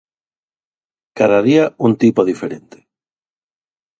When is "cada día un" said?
1.19-1.95